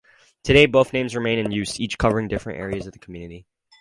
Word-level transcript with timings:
Today, 0.43 0.65
both 0.65 0.93
names 0.93 1.15
remain 1.15 1.37
in 1.37 1.51
use, 1.51 1.79
each 1.79 1.99
covering 1.99 2.27
different 2.27 2.57
areas 2.57 2.87
of 2.87 2.93
the 2.93 2.97
community. 2.97 3.45